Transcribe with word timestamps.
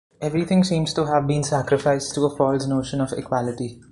Everything 0.19 0.63
seems 0.63 0.95
to 0.95 1.05
have 1.05 1.27
been 1.27 1.43
sacrificed 1.43 2.15
to 2.15 2.25
a 2.25 2.35
false 2.35 2.65
notion 2.65 3.01
of 3.01 3.13
equality. 3.13 3.79